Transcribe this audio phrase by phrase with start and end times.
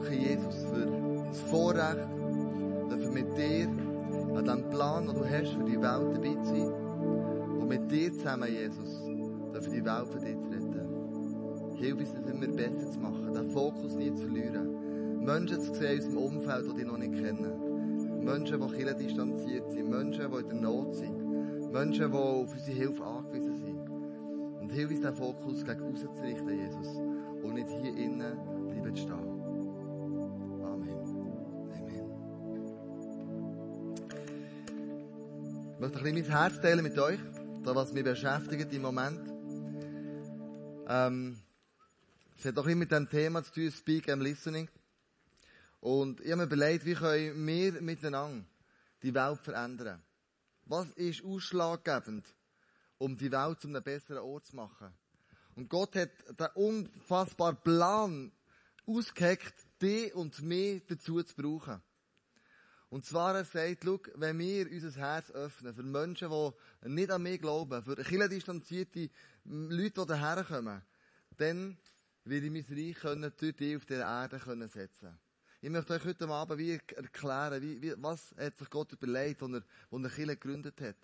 [0.00, 2.08] danke, Jesus, für das Vorrecht,
[2.88, 3.68] dass wir mit dir
[4.36, 6.72] an diesem Plan, den du hast, für die Welt dabei zu sein.
[7.60, 9.02] Und mit dir zusammen, Jesus,
[9.52, 11.76] dürfen die Welt für dich retten.
[11.76, 15.24] Hilf uns, das immer besser zu machen, den Fokus nie zu verlieren.
[15.24, 18.24] Menschen zu sehen aus dem Umfeld, die dich noch nicht kennen.
[18.24, 19.90] Menschen, die Kirche distanziert sind.
[19.90, 21.72] Menschen, die in der Not sind.
[21.72, 23.90] Menschen, die auf unsere Hilfe angewiesen sind.
[24.60, 26.96] Und hilf uns, den Fokus gegen außen zu richten, Jesus.
[27.42, 28.36] Und nicht hier innen
[28.68, 29.29] bleiben zu stehen.
[35.80, 37.18] Ich möchte ein bisschen mein Herz teilen mit euch,
[37.64, 39.18] das, was mich beschäftigt im Moment.
[40.86, 41.40] Ähm,
[42.36, 44.68] es hat auch immer mit dem Thema zu tun, Speak and Listening.
[45.80, 48.44] Und ich habe mir überlegt, wie können wir miteinander
[49.02, 50.02] die Welt verändern?
[50.66, 52.26] Was ist ausschlaggebend,
[52.98, 54.92] um die Welt zu einem besseren Ort zu machen?
[55.56, 58.32] Und Gott hat den unfassbaren Plan
[58.84, 61.80] ausgeheckt, die und mich dazu zu brauchen.
[62.90, 67.22] Und zwar, er sagt, schau, wenn wir unser Herz öffnen für Menschen, die nicht an
[67.22, 69.08] mich glauben, für distanzierte
[69.44, 70.82] Leute, die daherkommen,
[71.36, 71.78] dann
[72.24, 75.16] werde ich mein Reich können, durch die auf der Erde können setzen
[75.60, 79.52] Ich möchte euch heute Abend wie erklären, wie, wie, was hat sich Gott überlegt, als
[79.52, 80.96] er, als er Kirche gegründet hat.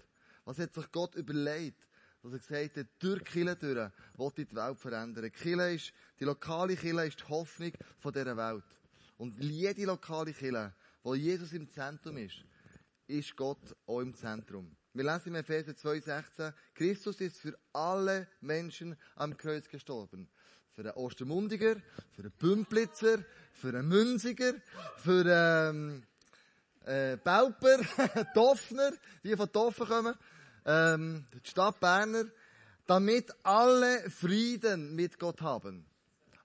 [0.45, 1.87] Was hat sich Gott überlegt,
[2.21, 5.31] dass er gesagt hat, durch Kirche durch, will die Welt verändern.
[5.31, 8.65] Kirche ist, die lokale Kirche ist die Hoffnung dieser Welt.
[9.19, 10.75] Und jede lokale Kirche,
[11.07, 12.43] wo Jesus im Zentrum ist,
[13.07, 14.77] ist Gott auch im Zentrum.
[14.93, 20.29] Wir lesen im Epheser 2,16, Christus ist für alle Menschen am Kreuz gestorben.
[20.75, 21.77] Für den Ostermundiger,
[22.11, 24.55] für den Bümplitzer, für den Münziger,
[24.97, 26.05] für den
[26.85, 28.91] äh, Belper, Doffner,
[29.23, 30.15] die von Doffen kommen,
[30.65, 32.25] ähm, die Stadt Berner,
[32.85, 35.87] damit alle Frieden mit Gott haben.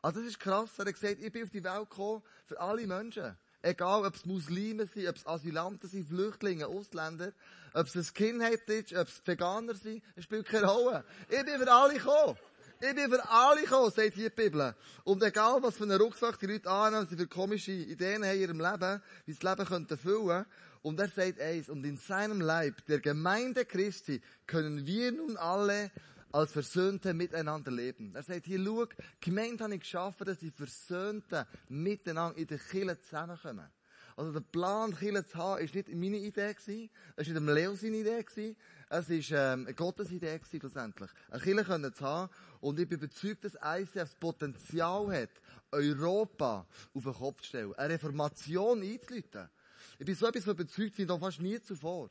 [0.03, 2.85] Also das ist krass, er hat gesagt, ich bin auf die Welt gekommen für alle
[2.85, 3.35] Menschen.
[3.63, 7.31] Egal, ob es Muslime sind, ob es Asylanten sind, Flüchtlinge, Ausländer,
[7.73, 11.03] ob es ein Skinhead ist, ob es Veganer sind, es spielt keine Rolle.
[11.29, 12.37] Ich bin für alle gekommen.
[12.81, 14.73] Ich bin für alle gekommen, sagt hier die Bibel.
[15.03, 18.41] Und egal, was für einen Rucksack die Leute annehmen, sie für komische Ideen haben in
[18.41, 20.45] ihrem Leben, wie sie das Leben könnten füllen.
[20.81, 25.91] Und er sagt eins, und in seinem Leib, der Gemeinde Christi, können wir nun alle
[26.31, 28.15] als Versöhnte miteinander leben.
[28.15, 28.85] Er sagt hier, schau,
[29.19, 33.69] Gemeinde habe ich geschaffen, dass die Versöhnten miteinander in der Kirche zusammenkommen.
[34.17, 37.75] Also der Plan, Kirche zu haben, ist nicht meine Idee gewesen, es war nicht Leo
[37.75, 38.55] seine Idee gewesen,
[38.89, 41.09] es war ähm, Gottes Idee gewesen, schlussendlich.
[41.29, 45.29] Eine Kirche können zu haben, und ich bin überzeugt, dass ICF das Potenzial hat,
[45.71, 49.49] Europa auf den Kopf zu stellen, eine Reformation einzuleiten.
[49.97, 52.09] Ich bin so etwas überzeugt wie noch fast nie zuvor.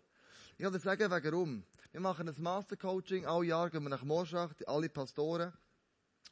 [0.57, 1.65] Ich kann dir sagen, warum.
[1.93, 5.53] Wir machen ein Mastercoaching, alle Jahre gehen wir nach Morschach, alle Pastoren.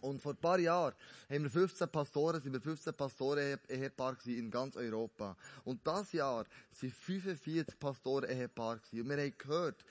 [0.01, 0.95] Und vor ein paar Jahren
[1.29, 5.37] haben wir 15 Pastoren, sind wir 15 Pastoren-Ehepaar in ganz Europa.
[5.65, 8.79] Und das Jahr sind 45 Pastoren-Ehepaar.
[8.93, 9.85] Und wir haben gehört,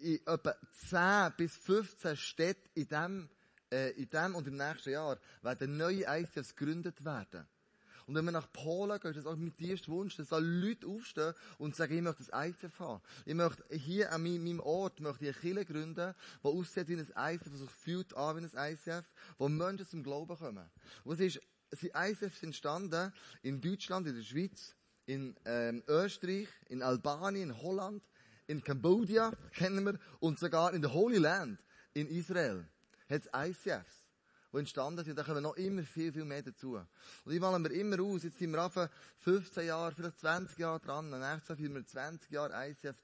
[0.00, 0.56] in etwa
[0.88, 3.28] 10 bis 15 Städten in dem,
[3.70, 7.46] äh, in dem und im nächsten Jahr werden neue ICFs gegründet werden.
[8.06, 10.86] Und wenn wir nach Polen gehen, ist das auch mein tiefster Wunsch, dass da Leute
[10.86, 13.02] aufstehen und sagen, ich möchte ein ICF haben.
[13.24, 17.34] Ich möchte hier an meinem Ort möchte ich eine Kirche gründen, die aussieht wie ein
[17.34, 19.04] ICF, die sich fühlt an wie ein ICF,
[19.38, 20.68] wo Menschen zum Glauben kommen.
[21.04, 23.12] Und es ist, sind ICFs entstanden
[23.42, 24.74] in Deutschland, in der Schweiz,
[25.06, 28.02] in ähm, Österreich, in Albanien, in Holland,
[28.46, 31.58] in Kambodscha, kennen wir, und sogar in der Holy Land,
[31.94, 32.66] in Israel,
[33.08, 34.01] hat es ICFs
[34.52, 35.18] die entstanden sind.
[35.18, 36.74] Da kommen noch immer viel, viel mehr dazu.
[37.24, 38.22] Und ich malen wir immer aus.
[38.22, 38.78] Jetzt sind wir auf
[39.20, 41.10] 15 Jahre, vielleicht 20 Jahre dran.
[41.10, 42.96] Nächstes Jahr führen wir 20 Jahre ICF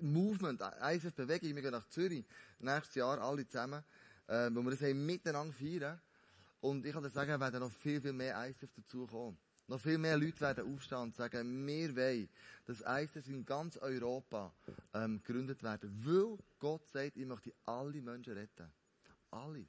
[0.00, 1.54] Movement, ICF Bewegung.
[1.54, 2.24] Wir gehen nach Zürich.
[2.60, 3.82] Nächstes Jahr alle zusammen.
[4.28, 6.00] Äh, wo wir das miteinander feiern.
[6.60, 9.38] Und ich kann dir sagen, werden noch viel, viel mehr ICF dazukommen.
[9.68, 12.28] Noch viel mehr Leute werden aufstehen und sagen, wir wollen,
[12.66, 14.52] dass ICF in ganz Europa
[14.94, 15.90] ähm, gegründet werden.
[16.04, 18.70] Weil Gott sagt, ich möchte alle Menschen retten.
[19.30, 19.66] Alle.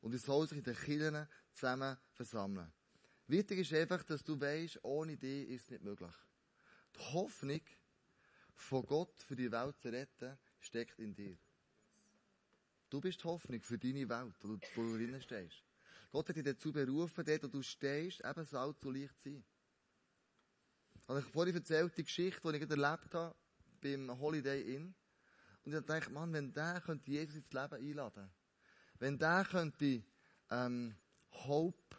[0.00, 2.72] Und es soll sich in den Kirchen zusammen versammeln.
[3.26, 6.14] Wichtig ist einfach, dass du weißt, ohne dich ist es nicht möglich.
[6.96, 7.60] Die Hoffnung
[8.54, 11.38] von Gott für die Welt zu retten, steckt in dir.
[12.88, 15.62] Du bist die Hoffnung für deine Welt, wo du, wo du drinnen stehst.
[16.10, 19.44] Gott hat dich dazu berufen, dort, wo du stehst, eben Salz zu Licht zu sein.
[21.06, 23.34] Und ich vorhin erzählt die Geschichte, die ich erlebt habe,
[23.80, 24.94] beim Holiday Inn.
[25.64, 28.30] Und ich dachte, Mann, wenn der könnte Jesus ins Leben einladen
[29.00, 30.02] wenn der könnte,
[30.50, 30.94] ähm,
[31.46, 31.96] Hope,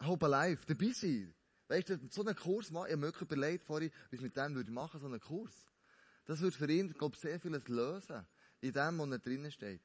[0.00, 1.34] Hope Alive dabei sein.
[1.68, 4.36] Weißt du, so einen Kurs machen, ich habe mir wirklich überlegt vorhin, wie ich mit
[4.36, 5.66] dem würde machen, so einen Kurs.
[6.26, 8.26] Das würde für ihn, glaube ich, sehr vieles lösen.
[8.60, 9.82] In dem, wo er drinnen steht.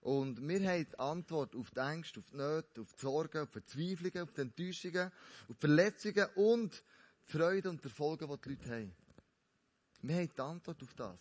[0.00, 3.50] Und wir haben die Antwort auf die Ängste, auf die Nöte, auf die Sorgen, auf
[3.50, 5.06] die Verzweiflungen, auf die Enttäuschungen,
[5.48, 6.82] auf die Verletzungen und
[7.28, 8.96] die Freude und die Erfolge, die die Leute haben.
[10.02, 11.20] Wir haben die Antwort auf das.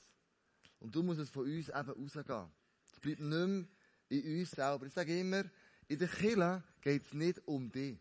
[0.80, 2.52] Und du musst es von uns eben rausgehen.
[2.92, 3.66] Es bleibt nicht mehr
[4.12, 4.86] in uns selber.
[4.86, 5.44] Ich sage immer,
[5.88, 7.98] in der Kirche geht es nicht um dich.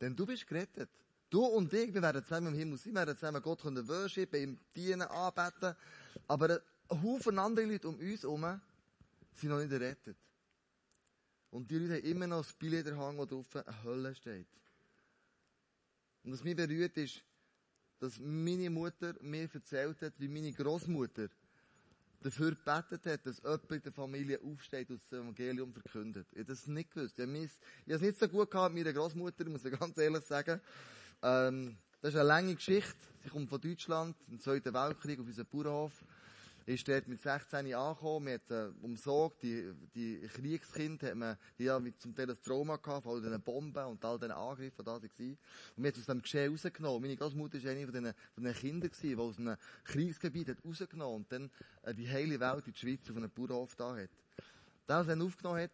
[0.00, 0.90] Denn du bist gerettet.
[1.28, 4.40] Du und ich, wir werden zusammen im Himmel sein, wir werden zusammen Gott können worshipen,
[4.42, 5.76] ihm dienen, anbeten.
[6.26, 6.60] Aber
[6.90, 8.60] ein Haufen andere Leute um uns herum
[9.34, 10.16] sind noch nicht errettet.
[11.50, 14.46] Und die Leute haben immer noch das Billett der Hang, wo drauf eine Hölle steht.
[16.24, 17.22] Und was mich berührt ist,
[17.98, 21.28] dass meine Mutter mir erzählt hat, wie meine Großmutter
[22.22, 26.26] dafür gebetet hat, dass jemand in der Familie aufsteht und das Evangelium verkündet.
[26.32, 27.18] Ich habe das nicht gewusst.
[27.18, 27.48] Ich habe,
[27.86, 30.60] es nicht so gut gehabt mit meiner Großmutter, muss ich ganz ehrlich sagen.
[31.22, 32.96] Ähm, das ist eine lange Geschichte.
[33.22, 35.92] Sie kommt von Deutschland, im Zweiten Weltkrieg, auf unseren Bauernhof
[36.66, 41.64] ist dort mit 16 angekommen, man hat äh, umsorgt, die, die Kriegskinder hat man, die
[41.64, 44.84] ja zum Teil ein Trauma gehabt, von all diesen Bomben und all diesen Angriffen, die
[44.84, 45.38] da waren.
[45.76, 47.02] Und man hat aus dem Geschehen rausgenommen.
[47.02, 51.16] Meine Großmutter war eine von diesen, von diesen Kindern die aus einem Kriegsgebiet hat rausgenommen
[51.16, 51.50] und dann
[51.82, 54.10] äh, die heile Welt in die Schweiz auf einem Bauernhof da hat.
[54.88, 55.70] Der, was dann aufgenommen hat,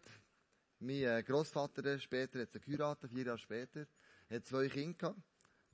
[0.79, 3.87] mein äh, Großvater später hat sie geheiratet, vier Jahre später,
[4.31, 5.21] hat zwei Kinder gehabt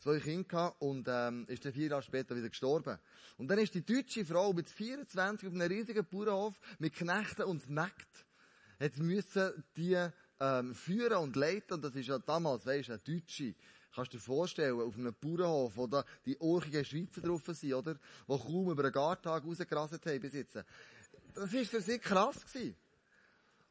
[0.02, 2.99] zwei Kinder und ähm, ist dann vier Jahre später wieder gestorben.
[3.38, 7.70] Und dann ist die deutsche Frau mit 24 auf einem riesigen Bauernhof mit Knechten und
[7.70, 8.26] Mägd
[8.81, 9.96] hat müssen die
[10.40, 11.75] ähm, führen und leiten.
[11.75, 13.54] Und das ist ja damals, weisst du, eine Deutsche.
[13.94, 17.94] Kannst du dir vorstellen, auf einem Bauernhof, wo da die orchigen Schweizer drauf sind, oder?
[17.94, 20.56] Die kaum über einen Gartag rausgerasselt haben bis jetzt.
[21.34, 22.75] Das war für sie krass gewesen.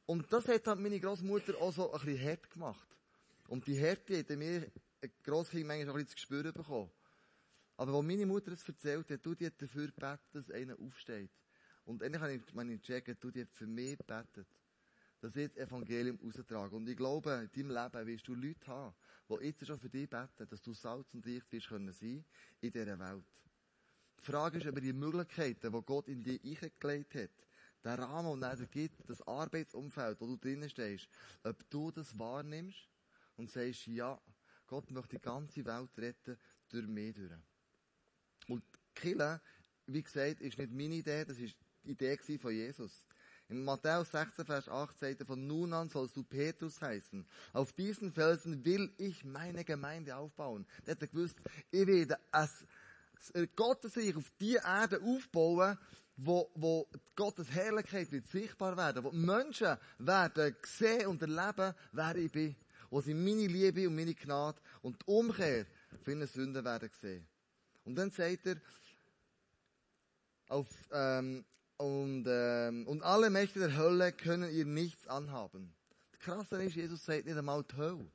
[0.06, 2.88] Und das hat halt meine Großmutter auch so ein bisschen hart gemacht.
[3.50, 4.72] Und die Härte hat mir
[5.24, 6.92] Grosskind manchmal auch ein bisschen zu spüren bekommen.
[7.78, 11.32] Aber als meine Mutter es erzählt hat, du, die hat dafür gebetet, dass einer aufsteht.
[11.86, 14.48] Und endlich habe ich meine checken, du, die hat für mich gebetet,
[15.20, 16.76] dass ich das Evangelium raustrage.
[16.76, 18.96] Und ich glaube, in deinem Leben wirst du Leute haben,
[19.30, 22.24] die jetzt schon für dich beten, dass du Salz und Licht wirst können sein
[22.60, 23.26] in dieser Welt.
[24.20, 27.32] Die Frage ist aber die Möglichkeiten, die Gott in dich eingelegt hat,
[27.84, 31.08] der Rahmen, den er dir gibt, das Arbeitsumfeld, wo du drinnen stehst,
[31.44, 32.88] ob du das wahrnimmst
[33.38, 34.22] und sagst, ja,
[34.72, 36.38] Gott möchte die ganze Welt retten,
[36.70, 37.30] durch mich durch.
[38.48, 38.64] Und
[38.96, 39.42] Kille,
[39.86, 43.06] wie gesagt, ist nicht meine Idee, das ist die Idee von Jesus.
[43.50, 47.28] In Matthäus 16, Vers 8 sagt er, von nun an sollst du Petrus heißen.
[47.52, 50.66] Auf diesen Felsen will ich meine Gemeinde aufbauen.
[50.86, 51.36] Der hat gewusst,
[51.70, 52.66] ich werde es,
[53.58, 55.78] Gottes Reich auf die Erde aufbauen,
[56.16, 62.32] wo, wo Gottes Herrlichkeit wird sichtbar werden, wo Menschen werden sehen und erleben, wer ich
[62.32, 62.56] bin
[62.92, 65.66] wo sie meine Liebe und meine Gnade und die Umkehr
[66.04, 67.26] für ihre Sünden werden sehen.
[67.86, 68.58] Und dann sagt er,
[70.50, 71.46] auf, ähm,
[71.78, 75.74] und, ähm, und alle Mächte der Hölle können ihr nichts anhaben.
[76.12, 78.12] Das Krasse ist, Jesus sagt nicht einmal die Hölle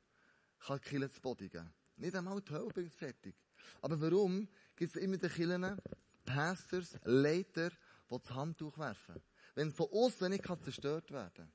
[0.59, 1.73] kann Kille zu Boden geben.
[1.97, 3.35] Nicht einmal die Hölle bringt fertig.
[3.81, 5.81] Aber warum gibt es immer die Killen,
[6.23, 9.21] Pastors, Leiter, die das Handtuch werfen?
[9.55, 11.51] Wenn von außen nicht zerstört werden kann.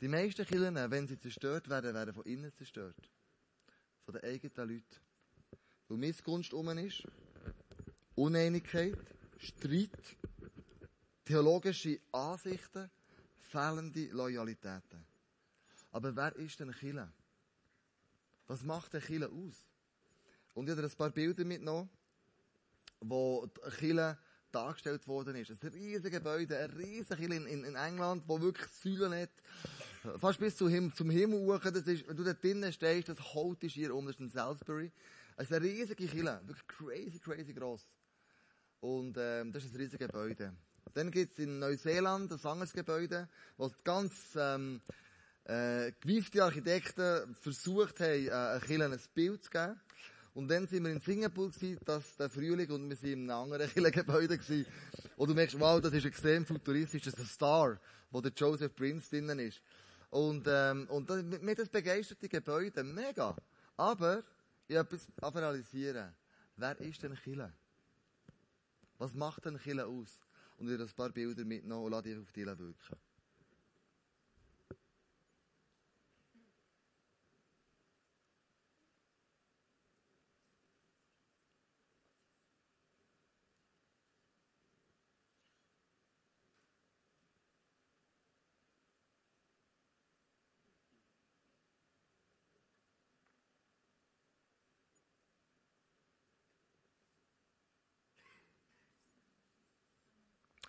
[0.00, 3.10] Die meisten Kirchen, wenn sie zerstört werden, werden von innen zerstört.
[4.04, 5.00] Von den eigenen Leuten.
[5.88, 7.04] Weil Missgunst um ist,
[8.16, 8.98] Uneinigkeit,
[9.38, 10.16] Streit,
[11.24, 12.90] theologische Ansichten,
[13.36, 15.04] fehlende Loyalitäten.
[15.92, 17.12] Aber wer ist denn Chile?
[18.46, 19.64] Was macht der Chile aus?
[20.54, 21.88] Und ich habe ein paar Bilder mitgenommen,
[23.00, 24.18] wo Chile
[24.50, 25.50] dargestellt worden ist.
[25.50, 29.30] Ein riesiges Gebäude, ein riesiges in, in, in England, wo wirklich Säulen hat.
[30.18, 31.60] Fast bis zum Himmel, zum Himmel hoch.
[31.60, 34.92] Das ist, wenn du da drinnen stehst, das Holt ist hier unten in Salisbury.
[35.36, 36.42] Es ist eine riesige Kille.
[36.44, 37.82] Wirklich crazy, crazy gross.
[38.80, 40.52] Und, ähm, das ist ein riesiges Gebäude.
[40.92, 44.82] Dann gibt's in Neuseeland ein anderes Gebäude, wo ganz, ähm,
[45.44, 49.80] äh, gewiefte Architekten versucht haben, äh, ein Kille ein Bild zu geben.
[50.34, 53.52] Und dann sind wir in Singapur gewesen, das, der Frühling, und wir sind in einem
[53.52, 54.66] anderen Gebäude gewesen.
[55.16, 57.80] Und du merkst, wow, das ist extrem futuristisch, das ist ein Star,
[58.10, 59.62] wo der Joseph Prince drinnen ist.
[60.14, 63.34] Und, ähm, und das, mir das begeisterte Gebäude, mega.
[63.76, 64.22] Aber,
[64.68, 66.14] ich habe etwas realisieren.
[66.56, 67.52] Wer ist denn Chile?
[68.98, 70.20] Was macht denn Chile aus?
[70.56, 72.96] Und ich habe ein paar Bilder mitgenommen und lasse die auf die wirken.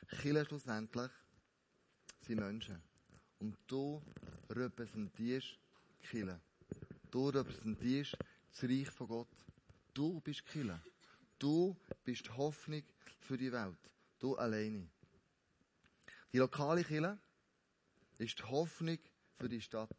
[0.07, 1.11] Kirche schlussendlich
[2.21, 2.81] sind Menschen.
[3.39, 4.01] Und du
[4.49, 5.57] repräsentierst
[6.01, 6.39] Kirche.
[7.11, 8.17] Du repräsentierst
[8.51, 9.45] das Reich von Gott.
[9.93, 10.81] Du bist Kirche.
[11.39, 12.83] Du bist die Hoffnung
[13.19, 13.77] für die Welt.
[14.19, 14.87] Du alleine.
[16.31, 17.17] Die lokale Kirche
[18.17, 18.99] ist die Hoffnung
[19.37, 19.95] für die Stadt.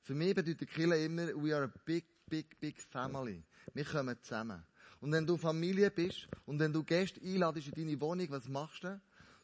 [0.00, 3.42] Für mich bedeutet Kirche immer, we are a big, big, big family.
[3.74, 4.64] Wir kommen zusammen.
[5.00, 8.84] Und wenn du Familie bist und wenn du Gäste einladest in deine Wohnung, was machst
[8.84, 9.00] du?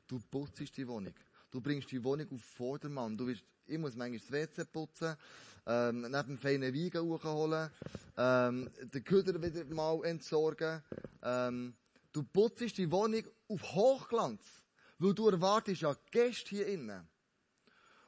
[0.06, 1.14] Du putzt die Wohnung.
[1.50, 3.16] Du bringst die Wohnung auf Vordermann.
[3.16, 5.16] Du wirst, ich muss manchmal das WC putzen,
[5.66, 7.70] ähm, neben dem feinen Wein hochholen,
[8.16, 10.82] ähm, den Köder wieder mal entsorgen.
[11.22, 11.74] Ähm,
[12.12, 14.42] du putzt die Wohnung auf Hochglanz,
[14.98, 17.08] weil du erwartest ja Gäste hier innen.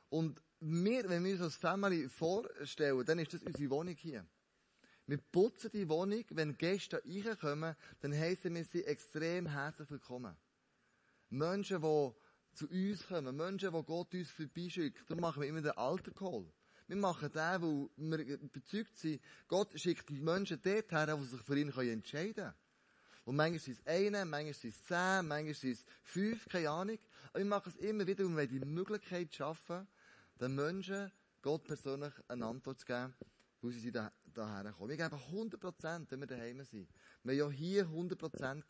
[0.09, 4.27] Und wir, wenn wir uns als Family vorstellen, dann ist das unsere Wohnung hier.
[5.09, 10.37] Wir putzen die Wohnung, wenn Gäste reinkommen, dann heißen wir sie extrem herzlich willkommen.
[11.31, 12.13] Menschen, die
[12.55, 16.53] zu uns kommen, Menschen, die Gott uns vorbeischickt, dann machen wir immer den alten Call.
[16.89, 17.63] Wir machen den,
[17.97, 22.35] weil wir überzeugt sind, Gott schickt die Menschen dort her, die sich für ihn entscheiden
[22.35, 22.55] können.
[23.27, 26.99] Und manchmal sind es eine, manchmal sind es zehn, manchmal sind es fünf, keine Ahnung.
[27.31, 29.87] Aber wir machen es immer wieder, um die Möglichkeit zu schaffen,
[30.41, 33.15] den Menschen Gott persönlich eine Antwort zu geben,
[33.61, 34.91] wo sie da, daher kommen.
[34.91, 36.89] Wir geben 100 Prozent, wenn wir daheim sind.
[37.23, 38.65] Wir haben ja hier 100 Prozent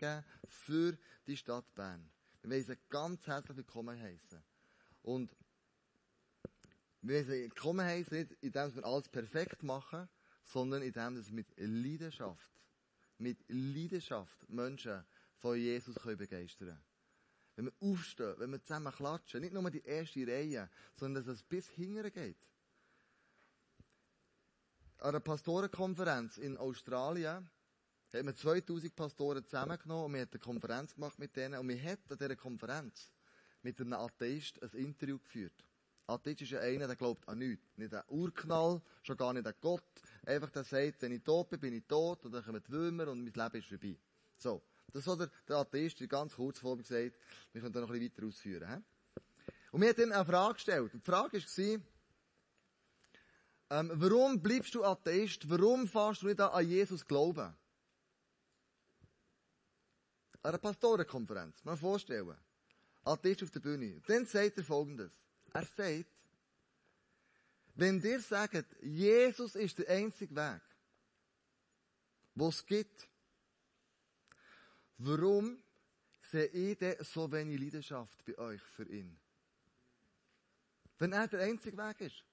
[0.49, 0.97] für
[1.27, 2.09] die Stadt Bern.
[2.43, 4.43] Wir wollen sie ganz herzlich willkommen heißen.
[5.03, 5.37] Und
[7.03, 10.09] wir wollen sie willkommen heißen, nicht indem wir alles perfekt machen,
[10.45, 12.51] sondern indem wir mit Leidenschaft,
[13.19, 15.05] mit Leidenschaft Menschen
[15.39, 16.83] von Jesus begeistern können.
[17.57, 21.43] Wenn wir aufstehen, wenn wir zusammen klatschen, nicht nur die erste Reihe, sondern dass es
[21.43, 22.37] bis hinten geht.
[24.99, 27.51] An einer Pastorenkonferenz in Australien
[28.13, 31.83] hat man 2000 Pastoren zusammengenommen und man hat eine Konferenz gemacht mit denen und man
[31.83, 33.13] hat an dieser Konferenz
[33.63, 35.53] mit einem Atheist ein Interview geführt.
[36.07, 37.77] Atheist ist ja einer, der glaubt an nichts.
[37.77, 39.85] Nicht an Urknall, schon gar nicht an Gott.
[40.25, 43.09] Einfach der sagt, wenn ich tot bin, bin ich tot und dann kommen die Würmer
[43.09, 43.99] und mein Leben ist vorbei.
[44.39, 44.63] So.
[44.93, 47.19] Das hat der, der Atheist in ganz kurz vor mir gesagt.
[47.53, 48.69] Wir können da noch ein bisschen weiter ausführen.
[48.69, 49.21] He?
[49.73, 50.95] Und mir hat ihm eine Frage gestellt.
[50.95, 51.81] Und die Frage war,
[53.71, 55.49] ähm, warum bleibst du Atheist?
[55.49, 57.55] Warum fährst du nicht an Jesus glauben?
[60.43, 61.65] An einer Pastorenkonferenz.
[61.65, 62.37] Mal vorstellen.
[63.05, 64.01] Atheist auf der Bühne.
[64.07, 65.13] Dann sagt er folgendes.
[65.53, 66.07] Er sagt,
[67.75, 70.63] wenn dir sagt, Jesus ist der einzige Weg,
[72.35, 73.09] wo es gibt,
[74.99, 75.63] Warum
[76.23, 79.19] sehe ich denn so wenig Leidenschaft bei euch für ihn?
[80.99, 82.25] Wenn er der einzige Weg ist.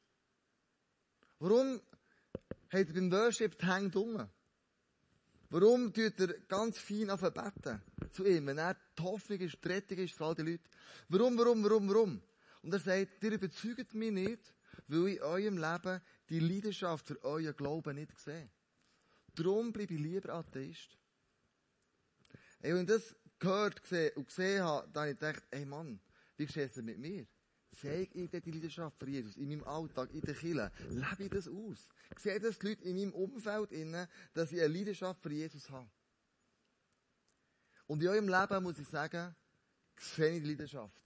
[1.44, 1.82] Warum
[2.70, 4.30] hat er beim Worship die Hände dumm?
[5.50, 7.82] Warum tut er ganz fein auf beten
[8.14, 10.64] zu ihm, wenn er die Hoffnung ist, die Rettung ist für all die Leute?
[11.10, 12.22] Warum, warum, warum, warum?
[12.62, 14.54] Und er sagt, ihr überzeugt mich nicht,
[14.88, 18.50] weil ich in eurem Leben die Leidenschaft für euren Glauben nicht sehe.
[19.36, 20.98] Darum bleibe ich lieber Atheist.
[22.62, 23.82] Ey, wenn ich das gehört
[24.16, 26.00] und gesehen habe, dann habe ich gedacht, ey Mann,
[26.38, 27.28] wie geschieht es mit mir?
[27.82, 30.72] Sehe ich die Leidenschaft für Jesus in meinem Alltag, in der Kirche?
[30.90, 31.90] Lebe ich das aus?
[32.18, 35.90] Sehe das die Leute in meinem Umfeld innen, dass ich eine Leidenschaft für Jesus habe?
[37.88, 39.36] Und in eurem Leben muss ich sagen,
[39.98, 41.02] sehe ich die Leidenschaft.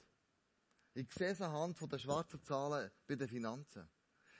[0.93, 3.87] Ich sehe es anhand der schwarzen Zahlen bei den Finanzen.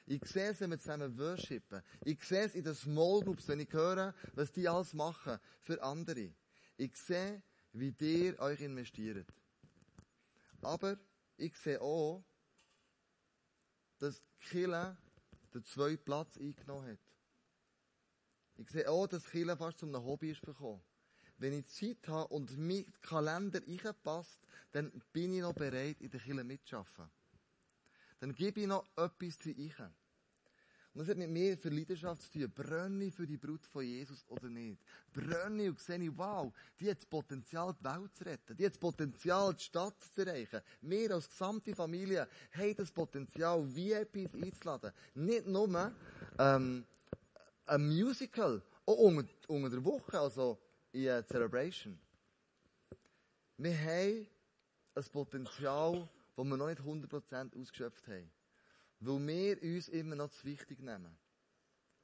[0.05, 1.81] Ich sehe es, wenn wir zusammen worshipen.
[2.03, 5.81] Ich sehe es in den Small Groups, wenn ich höre, was die alles machen für
[5.83, 6.33] andere.
[6.77, 7.41] Ich sehe,
[7.73, 9.27] wie ihr euch investiert.
[10.61, 10.97] Aber
[11.37, 12.23] ich sehe auch,
[13.99, 14.97] dass Kille
[15.53, 16.99] den zweiten Platz eingenommen hat.
[18.55, 20.81] Ich sehe auch, dass Kille fast zum Hobby ist gekommen.
[21.37, 23.61] Wenn ich Zeit habe und mein Kalender
[23.93, 24.39] passt,
[24.71, 27.11] dann bin ich noch bereit, in der Kille mitzuarbeiten.
[28.19, 29.93] Dann gebe ich noch etwas rein.
[30.97, 32.51] Und das hat mit mir für Leidenschaft zu tun.
[32.55, 34.81] Brenne ich für die Brut von Jesus oder nicht?
[35.13, 38.57] Brenne ich und sehe ich, wow, die hat das Potenzial, die Welt zu retten.
[38.57, 40.59] Die hat das Potenzial, die Stadt zu erreichen.
[40.81, 44.91] Wir als gesamte Familie haben das Potenzial, VIPs einzuladen.
[45.13, 45.93] Nicht nur,
[46.39, 46.83] ähm,
[47.67, 48.63] ein Musical.
[48.83, 50.57] Auch unter, unter der Woche, also
[50.93, 51.99] in einer Celebration.
[53.57, 54.27] Wir haben
[54.95, 58.31] ein Potenzial, das wir noch nicht 100% ausgeschöpft haben.
[58.99, 61.17] Weil wir uns immer noch zu wichtig nehmen.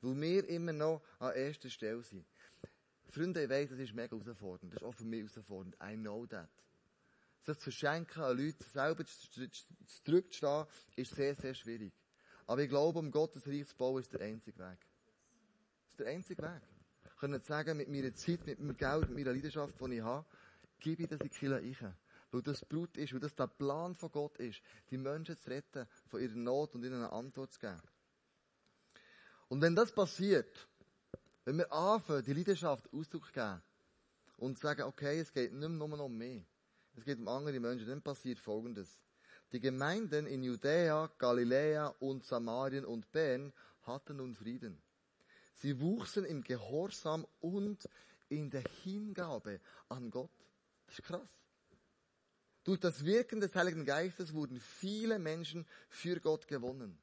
[0.01, 2.25] Weil wir immer noch an erster Stelle sind.
[3.09, 4.73] Freunde, ich weiss, das ist mega herausfordernd.
[4.73, 5.75] Das ist auch für mich herausfordernd.
[5.81, 6.49] I know that.
[7.45, 9.03] Sich zu verschenken an Leute, selber
[10.03, 11.93] zurückzustehen, ist sehr, sehr schwierig.
[12.47, 14.79] Aber ich glaube, um Gottes Reich zu bauen, ist der einzige Weg.
[14.79, 16.61] Das ist der einzige Weg.
[17.05, 20.25] Ich kann sagen, mit meiner Zeit, mit meinem Geld, mit meiner Leidenschaft, die ich habe,
[20.79, 21.95] gebe ich das in die Kirche.
[22.33, 25.87] Weil das Blut ist, weil das der Plan von Gott ist, die Menschen zu retten,
[26.07, 27.81] von ihrer Not und ihnen eine Antwort zu geben.
[29.49, 30.67] Und wenn das passiert,
[31.45, 33.61] wenn wir anfangen, die Leidenschaft Ausdruck zu geben
[34.37, 36.43] und sagen, okay, es geht nicht mehr nur um mich,
[36.95, 38.99] es geht um andere Menschen, dann passiert Folgendes.
[39.51, 44.81] Die Gemeinden in Judäa, Galiläa und Samarien und Bern hatten nun Frieden.
[45.53, 47.87] Sie wuchsen im Gehorsam und
[48.29, 49.59] in der Hingabe
[49.89, 50.31] an Gott.
[50.87, 51.42] Das ist krass.
[52.63, 56.97] Durch das Wirken des Heiligen Geistes wurden viele Menschen für Gott gewonnen.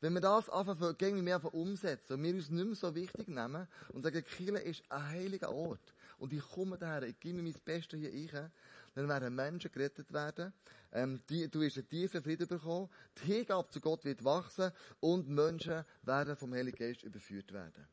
[0.00, 3.68] Wenn wir das einfach gegen mehr umsetzen und wir uns nicht mehr so wichtig nehmen
[3.92, 7.60] und sagen, Kirche ist ein heiliger Ort und ich komme daher, ich gebe mir mein
[7.62, 8.50] Bestes hier rein,
[8.94, 10.54] dann werden Menschen gerettet werden,
[10.92, 15.28] ähm, die, du wirst einen tiefen Frieden bekommen, die Hingabe zu Gott wird wachsen und
[15.28, 17.86] Menschen werden vom Heiligen Geist überführt werden.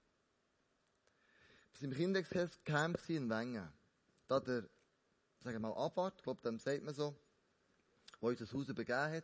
[1.79, 3.67] Wir waren im Kindescamp in Wengen.
[4.27, 4.63] Da der,
[5.47, 7.15] sagen wir mal, Abwart, ich glaube, dem sagt man so,
[8.21, 9.23] der uns das Haus übergeben hat.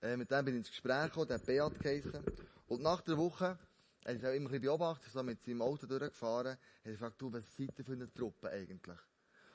[0.00, 2.24] Äh, mit dem bin ich ins Gespräch gekommen, der hat Beat geheissen.
[2.66, 3.58] Und nach der Woche,
[4.04, 7.20] er ist auch immer ein bisschen beobachtet, so mit seinem Auto durchgefahren, hat er gefragt,
[7.20, 8.98] du, was seid ihr für eine Truppe eigentlich?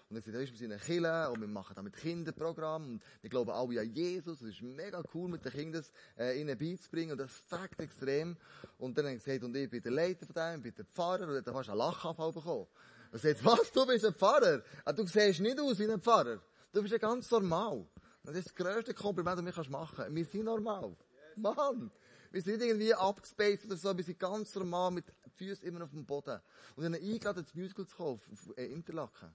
[0.08, 3.30] Und er sagt, wir sind eine Kille und wir machen da mit Kinderprogramm und wir
[3.32, 4.42] glauben alle an Jesus.
[4.42, 5.84] Es ist mega cool, mit den Kindern
[6.20, 8.38] äh, ihnen beizubringen und das fängt extrem.
[8.78, 10.86] Und dann hat er gesagt, und ich bin der Leiter von dem, ich bin der
[10.86, 12.68] Pfarrer und er hat fast einen Lachanfall bekommen.
[13.16, 14.62] Er sagt, was, du bist ein Pfarrer?
[14.84, 16.42] Ah, du siehst nicht aus wie ein Pfarrer.
[16.74, 17.88] Du bist ja ganz normal.
[18.24, 20.16] Das ist das grösste Kompliment, das du mir machen kannst.
[20.16, 20.98] Wir sind normal.
[21.38, 21.92] Mann!
[22.30, 25.06] Wir sind nicht irgendwie abgespaced oder so, wir sind ganz normal mit
[25.38, 26.42] Füßen immer auf dem Boden.
[26.76, 29.34] Und ich habe eingeladen, das Musical zu kaufen, auf äh, Interlaken.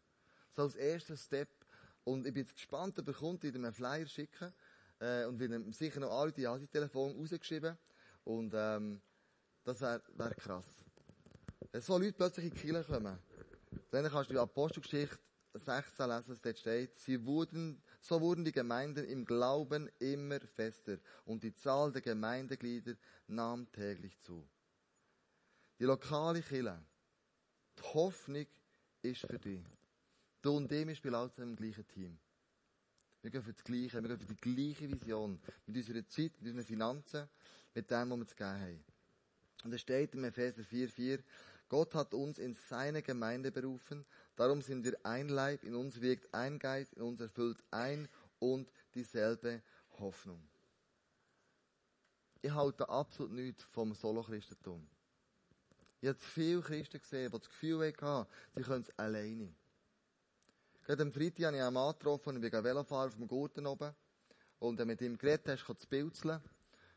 [0.55, 1.49] So als erster Step.
[2.05, 4.53] Und ich bin jetzt gespannt, ob er kommt, wieder einen Flyer schicken.
[4.99, 7.79] Äh, und wird sicher noch alle die Asi-Telefon rausgeschrieben.
[8.25, 9.01] Und, ähm,
[9.65, 10.67] das wäre wär krass.
[11.73, 13.19] Wenn so Leute plötzlich in die Kirche kommen,
[13.91, 15.19] dann kannst du die Apostelgeschichte
[15.55, 21.43] 16 lesen, dort steht, sie wurden, so wurden die Gemeinden im Glauben immer fester und
[21.43, 22.95] die Zahl der Gemeindeglieder
[23.27, 24.49] nahm täglich zu.
[25.81, 26.81] Die lokale Kirche,
[27.79, 28.47] die Hoffnung
[29.03, 29.65] ist für dich.
[30.43, 32.19] Du und ich, wir spielen alle zusammen im gleichen Team.
[33.23, 35.41] Wir gehen für das Gleiche, wir gehen für die gleiche Vision.
[35.67, 37.29] Mit unserer Zeit, mit unseren Finanzen,
[37.75, 38.85] mit dem, was wir zu geben haben.
[39.65, 41.23] Und es steht im Epheser 4,4,
[41.71, 44.05] Gott hat uns in seine Gemeinde berufen,
[44.35, 48.09] darum sind wir ein Leib, in uns wirkt ein Geist, in uns erfüllt ein
[48.41, 49.63] und dieselbe
[50.01, 50.43] Hoffnung.
[52.43, 54.85] Ich halte absolut nichts vom Solo-Christentum.
[56.01, 59.55] Ich habe viele Christen gesehen, die das Gefühl hatten, sie können es alleine.
[60.85, 63.95] Gerade am Freitag habe ich einen Mann getroffen, ich bin Velofahren auf dem Gurten oben.
[64.59, 66.41] Und er mit ihm geredet hast, kann das Pilzeln.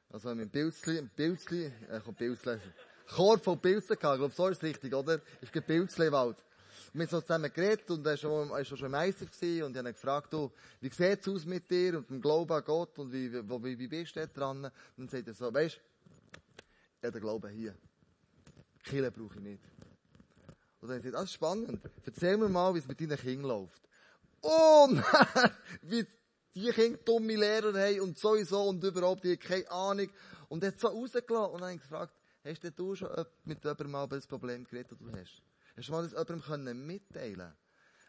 [0.10, 2.60] Also mit dem Pilzli, Pilzli, äh, kommt Pilzli.
[3.08, 5.22] Korb von Pilzen gehabt, ich glaube, so ist es richtig, oder?
[5.42, 6.38] Ist kein Pilzli im Wald.
[6.94, 9.89] Wir haben so zusammen geredet und er war schon, schon Meister gewesen und ich habe
[9.89, 13.12] ihn gefragt, du, wie sieht es aus mit dir und dem Glauben an Gott und
[13.12, 14.66] wie, wie, wie bist du da dran?
[14.66, 15.80] Und dann sagt er so, weißt,
[17.02, 17.76] ja, der Glaube hier.
[18.84, 19.63] Kille brauche ich nicht.
[20.82, 21.82] Und dann sagt er, das ist spannend.
[22.06, 23.82] Erzähl mir mal, wie es mit deinen Kindern läuft.
[24.42, 25.52] Oh nein!
[25.82, 26.06] Wie
[26.54, 30.10] die Kinder dumme Lehrer haben und sowieso und überhaupt, die haben keine Ahnung.
[30.50, 32.13] Und er hat so rausgelassen und dann ich gefragt,
[32.44, 33.10] hast du schon
[33.46, 35.42] mit jemandem mal über das Problem geredet, das du hast?
[35.76, 37.54] Hast du mal das jemandem können mitteilen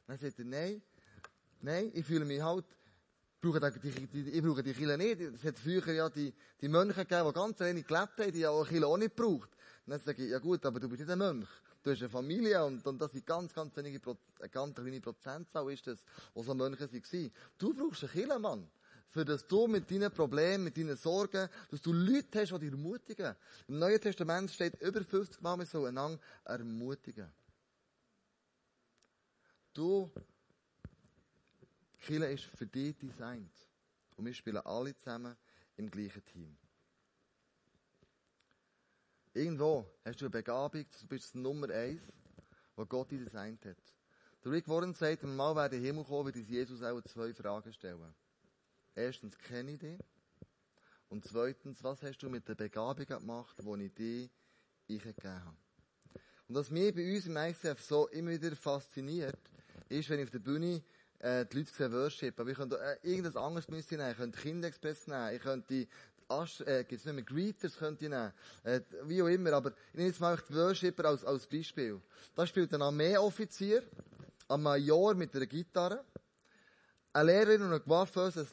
[0.06, 0.82] Dann sagt er, nein,
[1.60, 2.66] nein, ich fühle mich halt,
[3.42, 5.20] ich brauche die Kille nicht.
[5.20, 8.66] Es hat früher ja die, die Mönche gegeben, die ganz wenig gelebt haben, die auch
[8.66, 9.50] Kille auch nicht gebraucht.
[9.86, 11.48] dann sage ich, ja gut, aber du bist nicht ein Mönch
[11.84, 14.00] du hast eine Familie und, und das sind ganz, ganz wenige,
[14.40, 17.32] eine ganz kleine Prozentzahl ist das, was so Mönche waren.
[17.58, 18.68] Du brauchst einen Killer, Mann.
[19.08, 22.72] Für dass du mit deinen Problemen, mit deinen Sorgen, dass du Leute hast, die dich
[22.72, 23.36] ermutigen.
[23.68, 27.30] Im Neuen Testament steht über 50 Mal, wir sollen einander ermutigen.
[29.72, 30.10] Du,
[32.00, 33.52] Killer ist für dich designt.
[34.16, 35.36] Und wir spielen alle zusammen
[35.76, 36.56] im gleichen Team.
[39.32, 42.02] Irgendwo hast du eine Begabung, du bist Nummer eins,
[42.76, 43.76] wo Gott dir designt hat.
[44.44, 48.14] Der Rick Warren sagt, wenn mal werde Himmel kommen, wird Jesus auch zwei Fragen stellen.
[48.94, 49.98] Erstens, kenne ich dich?
[51.08, 54.28] Und zweitens, was hast du mit der Begabung gemacht, die ich dir
[54.88, 55.56] eingegeben habe?
[56.48, 59.38] Und was mich bei uns im ICF so immer wieder fasziniert,
[59.88, 60.82] ist, wenn ich auf der Bühne
[61.18, 64.38] äh, die Leute sehen Worship, aber ich könnte äh, irgendwas anderes müssen nehmen, ich könnte
[64.38, 65.86] Kinderexpress nehmen, ich könnte
[66.28, 68.32] Asch, äh, gibt's nicht mehr Greeters, könnt ihr nehmen.
[68.62, 72.00] Äh, wie auch immer, aber ich nehme jetzt mal die Worshipper als, als Beispiel.
[72.34, 73.82] Da spielt ein Armeeoffizier,
[74.48, 76.04] ein Major mit einer Gitarre,
[77.14, 78.44] eine Lehrerin und ein Coiffeuse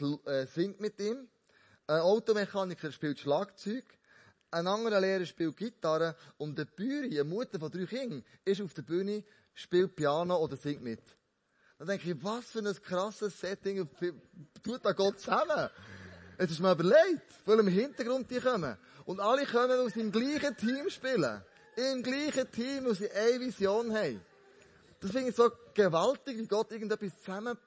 [0.53, 1.27] singt mit ihm,
[1.87, 3.83] ein Automechaniker spielt Schlagzeug,
[4.51, 8.73] ein anderer Lehrer spielt Gitarre und der Büri, eine Mutter von drei Kindern, ist auf
[8.73, 11.01] der Bühne, spielt Piano oder singt mit.
[11.79, 13.89] Dann denke ich, was für ein krasses Setting
[14.63, 15.69] tut da Gott zusammen.
[16.37, 18.77] Es ist mir überlegt, allem im Hintergrund die kommen.
[19.05, 21.41] Und alle können aus dem gleichen Team spielen.
[21.75, 24.21] Im gleichen Team, wo sie eine Vision haben.
[24.99, 27.57] Das finde ich so gewaltig, wie Gott irgendetwas zusammen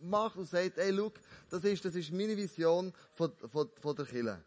[0.00, 1.12] macht und sagt, ey, schau,
[1.50, 4.42] das ist, das ist meine Vision von, von, von der Kirche.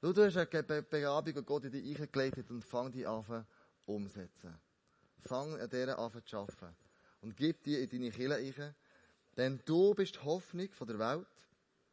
[0.00, 3.46] Schau, du hast eine Begabung, die Gott in dich eingelegt hat und fang die an
[3.86, 4.54] umsetzen.
[5.22, 6.74] Fang an dieser an zu arbeiten.
[7.20, 8.74] Und gib die in deine Kirche ein.
[9.36, 11.26] Denn du bist die Hoffnung von der Welt.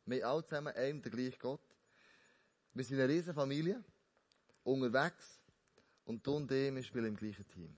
[0.05, 1.61] Wir alle zusammen einen der gleichen Gott.
[2.73, 3.83] Wir sind eine riesige Familie.
[4.63, 5.39] Unterwegs.
[6.05, 7.75] Und du und ich, wir spielen im gleichen Team.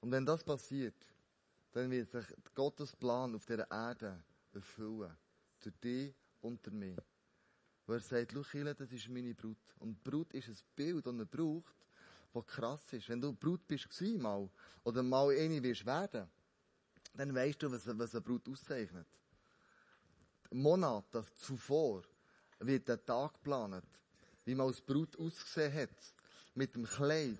[0.00, 0.94] Und wenn das passiert,
[1.78, 5.16] dann wird sich Gottes Plan auf dieser Erde erfüllen.
[5.60, 6.98] Durch dich und durch mich.
[7.86, 9.58] Wo er sagt, schau, Chile, das ist meine Brut.
[9.78, 11.74] Und Brut ist ein Bild, das er braucht,
[12.32, 13.08] das krass ist.
[13.08, 13.88] Wenn du Brut bist
[14.18, 14.48] mal,
[14.82, 16.28] oder mal eine wirst werden,
[17.14, 19.06] dann weißt du, was, was eine Brut auszeichnet.
[20.50, 22.02] Monate zuvor
[22.58, 23.84] wird der Tag geplant,
[24.44, 26.14] wie man als Brut ausgesehen hat.
[26.54, 27.38] Mit dem Kleid,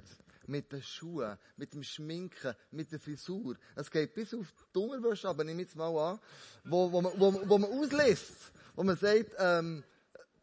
[0.49, 3.57] mit den Schuhen, mit dem Schminken, mit der Frisur.
[3.77, 6.21] Es geht bis auf die Unterwäsche, aber nehme jetzt mal an,
[6.65, 9.85] wo, wo, man, wo, wo man auslässt, wo man sagt, ähm,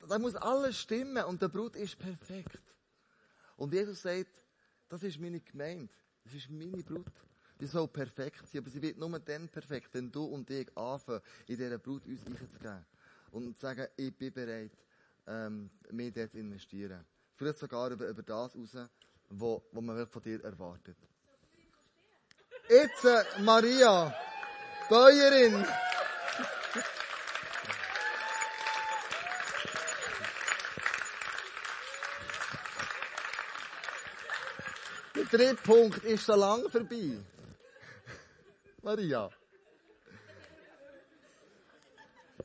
[0.07, 2.61] da muss alles stimmen und der Brut ist perfekt.
[3.57, 4.29] Und Jesus sagt,
[4.89, 5.91] das ist meine Gemeinde,
[6.23, 7.11] das ist meine Brut.
[7.59, 11.21] Die soll perfekt sein, aber sie wird nur dann perfekt, wenn du und ich anfangen,
[11.47, 12.85] in dieser Brut uns einzugeben.
[13.31, 14.71] Und sagen, ich bin bereit,
[15.27, 17.05] ähm, mehr dort zu investieren.
[17.35, 18.77] Vielleicht sogar über, über das raus,
[19.29, 20.97] was man von dir erwartet.
[22.69, 24.13] Jetzt, äh, Maria,
[24.89, 25.65] Bäuerin.
[35.15, 37.17] Der dritte Punkt ist schon lange vorbei.
[38.81, 39.29] Maria.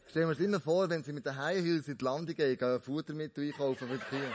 [0.08, 2.80] Stellen wir uns immer vor, wenn sie mit High Heels in die Landung gehen, gehen
[2.80, 4.34] Futter mit einkaufen für die Kühe.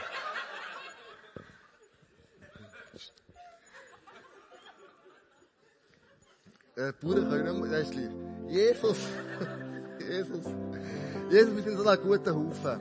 [6.76, 8.10] Äh, Bauern können nicht, das ist gleich.
[8.48, 8.98] Jesus,
[10.00, 10.52] Jesus,
[11.30, 12.80] Jesus, wir sind so ein guter Haufen.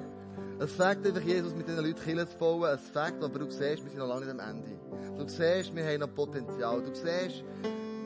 [0.57, 2.69] Es fängt einfach, Jesus mit diesen Leuten Kirchen zu bauen.
[2.73, 4.79] Es fängt, aber du siehst, wir sind noch lange nicht am Ende.
[5.17, 6.81] Du siehst, wir haben noch Potenzial.
[6.81, 7.43] Du siehst,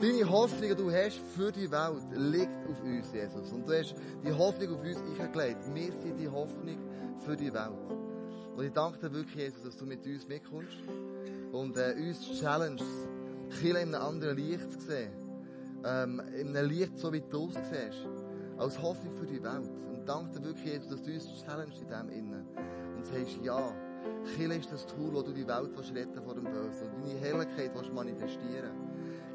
[0.00, 3.52] deine Hoffnung, die du hast für die Welt, liegt auf uns, Jesus.
[3.52, 5.74] Und du hast die Hoffnung auf uns eingelegt.
[5.74, 6.78] Wir sind die Hoffnung
[7.20, 7.96] für die Welt.
[8.56, 10.76] Und ich danke dir wirklich, Jesus, dass du mit uns mitkommst
[11.52, 13.08] und äh, uns challengest,
[13.60, 15.19] Kirche in einem anderen Licht zu sehen
[15.84, 18.06] ähm, in einem Licht, so wie du es siehst.
[18.58, 19.70] Als Hoffnung für die Welt.
[19.90, 22.46] Und danke dir wirklich, Jesus, dass du uns challenge in dem innen.
[22.96, 23.72] Und sagst, ja,
[24.36, 26.90] Kirche ist das Tool, wo du die Welt retten vor dem Bösen.
[26.94, 28.72] Und deine Herrlichkeit willst manifestieren.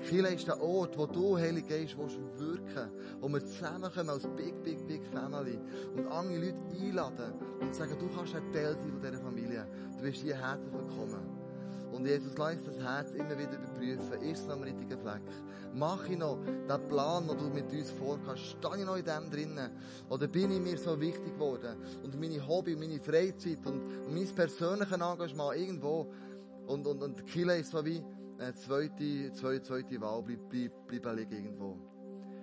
[0.08, 2.91] Kirche ist der Ort, wo du, Heilige Geist, willst wirken.
[3.19, 5.60] Wo wir zusammenkommen als Big, Big, Big Family.
[5.95, 7.34] Und andere Leute einladen.
[7.62, 9.67] Und sagen, du kannst ein Teil sein von dieser Familie.
[9.97, 11.35] Du bist hier herzlich willkommen.
[11.95, 14.21] Und Jesus, lass das Herz immer wieder überprüfen.
[14.21, 15.21] Ist es am richtigen Fleck?
[15.73, 18.41] Mache ich noch den Plan, den du mit uns vorhast?
[18.41, 19.71] Stehe ich noch in dem drinnen?
[20.10, 21.77] Oder bin ich mir so wichtig geworden?
[22.03, 26.12] Und meine Hobby, meine Freizeit und, mein persönliches Engagement irgendwo.
[26.67, 28.03] Und, und, und Kille ist so wie
[28.39, 31.77] eine zweite, zweite, zweite Wahl, bleib, bleib, bleib liegen irgendwo.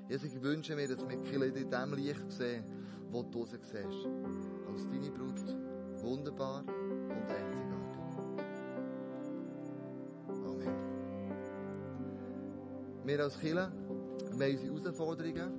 [0.08, 2.64] Jesus, ich wünsche mir, dass wir Kille in dem Licht sehen,
[3.10, 4.08] wo du sie siehst.
[4.66, 6.02] Als deine Brut.
[6.02, 6.64] Wunderbar
[13.04, 13.72] Wir als Kirche,
[14.32, 15.52] wir haben unsere Herausforderungen.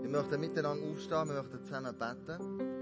[0.00, 2.72] Wir möchten miteinander aufstehen, wir möchten zusammen beten.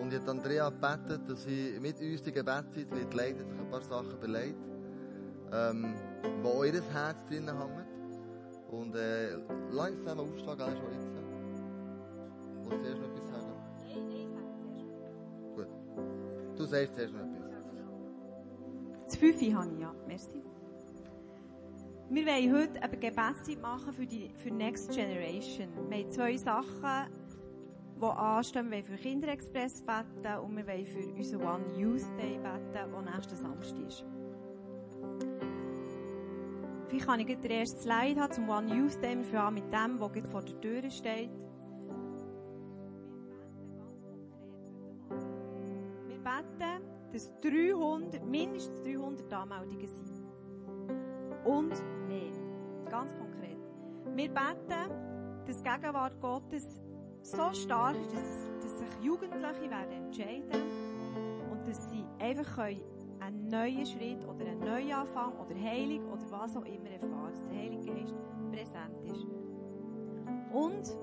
[0.00, 3.82] Und jetzt Andrea betet, dass sie mit uns die Gebetszeit wird leiten, sich ein paar
[3.82, 4.56] Sachen überlegt,
[5.52, 5.94] ähm,
[6.42, 7.86] wo euer Herz drin hängt.
[8.70, 9.36] Und äh,
[9.70, 11.12] lass uns zusammen aufstehen, gell, schon jetzt.
[12.64, 13.46] Willst du zuerst noch etwas sagen?
[13.84, 15.56] Nein, nein, ich sage zuerst noch.
[15.56, 15.68] Gut.
[16.56, 17.42] Du sagst zuerst noch etwas.
[19.04, 19.94] Das Fünfe habe ich, ja.
[20.06, 20.42] Merci.
[22.10, 25.68] Wir wollen heute eine Gebetszeit machen für die für Next Generation.
[25.88, 27.10] Wir haben zwei Sachen,
[27.96, 28.70] die anstehen.
[28.70, 33.14] Wir wollen für Kinderexpress beten und wir wollen für unseren One Youth Day beten, der
[33.14, 34.04] nächsten Samstag ist.
[36.88, 39.16] Vielleicht kann ich den ersten Slide haben zum One Youth Day.
[39.16, 41.30] Wir fangen mit dem, der vor der Tür steht.
[46.06, 50.11] Wir beten, dass 300, mindestens 300 Anmeldungen sind.
[51.44, 51.72] Und
[52.08, 52.32] mehr.
[52.90, 53.58] Ganz konkret.
[54.14, 56.80] Wir beten, dass die Gegenwart Gottes
[57.22, 60.62] so stark ist, dass, dass sich Jugendliche werden entscheiden
[61.50, 66.64] und dass sie einfach einen neuen Schritt oder einen Neuanfang oder Heilung oder was auch
[66.64, 67.32] immer erfahren.
[67.32, 68.14] Dass der Heilige Geist
[68.50, 69.26] präsent ist.
[70.52, 70.96] Und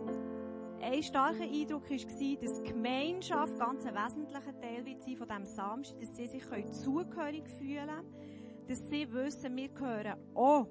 [0.82, 5.46] ein starker Eindruck war, dass die Gemeinschaft ganz ein wesentlicher Teil wird sein von diesem
[5.46, 8.39] Samstag, dass sie sich zugehörig fühlen können,
[8.70, 10.68] dass sie wissen, wir gehören auch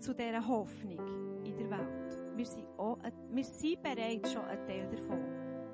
[0.00, 2.36] zu dieser Hoffnung in der Welt.
[2.36, 2.98] Wir sind, auch,
[3.30, 5.20] wir sind bereits schon ein Teil davon,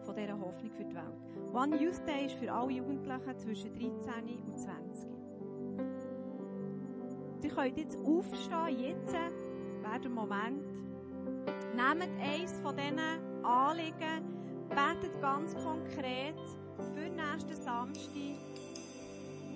[0.03, 1.55] von dieser Hoffnung für die Welt.
[1.55, 5.11] One Youth Day ist für alle Jugendlichen zwischen 13 und 20.
[7.43, 10.67] Ihr könnt jetzt aufstehen, jetzt wäre der Moment.
[11.77, 14.25] Nehmt eins von diesen Anliegen,
[14.69, 16.35] betet ganz konkret
[16.95, 18.11] für nächsten Samstag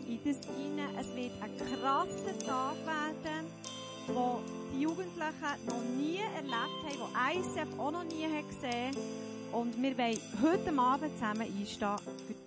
[0.06, 0.88] in das hinein.
[0.98, 3.46] Es wird ein krasser Tag werden,
[4.08, 4.40] wo
[4.72, 9.60] die Jugendlichen noch nie erlebt haben, wo ICF auch noch nie gesehen hat.
[9.60, 12.43] Und wir wollen heute Abend zusammen einstehen für